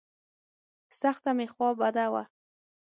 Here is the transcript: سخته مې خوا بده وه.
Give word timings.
سخته 0.99 1.31
مې 1.37 1.47
خوا 1.53 1.69
بده 1.79 2.05
وه. 2.11 2.23